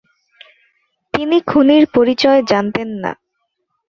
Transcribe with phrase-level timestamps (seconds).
[1.13, 3.11] তিনি খুনির পরিচয় জানতেন না।